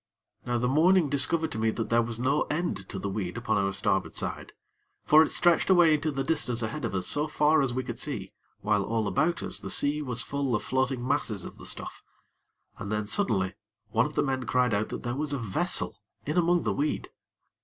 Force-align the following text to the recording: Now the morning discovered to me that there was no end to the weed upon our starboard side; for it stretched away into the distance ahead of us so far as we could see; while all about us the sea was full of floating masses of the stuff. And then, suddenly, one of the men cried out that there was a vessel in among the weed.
Now 0.47 0.57
the 0.57 0.67
morning 0.67 1.09
discovered 1.11 1.51
to 1.51 1.59
me 1.59 1.69
that 1.69 1.91
there 1.91 2.01
was 2.01 2.17
no 2.17 2.47
end 2.49 2.89
to 2.89 2.97
the 2.97 3.07
weed 3.07 3.37
upon 3.37 3.57
our 3.57 3.71
starboard 3.71 4.15
side; 4.15 4.51
for 5.03 5.21
it 5.21 5.31
stretched 5.31 5.69
away 5.69 5.93
into 5.93 6.09
the 6.09 6.23
distance 6.23 6.63
ahead 6.63 6.85
of 6.85 6.95
us 6.95 7.05
so 7.05 7.27
far 7.27 7.61
as 7.61 7.71
we 7.71 7.83
could 7.83 7.99
see; 7.99 8.33
while 8.61 8.83
all 8.83 9.07
about 9.07 9.43
us 9.43 9.59
the 9.59 9.69
sea 9.69 10.01
was 10.01 10.23
full 10.23 10.55
of 10.55 10.63
floating 10.63 11.07
masses 11.07 11.45
of 11.45 11.59
the 11.59 11.67
stuff. 11.67 12.01
And 12.79 12.91
then, 12.91 13.05
suddenly, 13.05 13.53
one 13.89 14.07
of 14.07 14.15
the 14.15 14.23
men 14.23 14.45
cried 14.45 14.73
out 14.73 14.89
that 14.89 15.03
there 15.03 15.13
was 15.15 15.33
a 15.33 15.37
vessel 15.37 16.01
in 16.25 16.35
among 16.35 16.63
the 16.63 16.73
weed. 16.73 17.09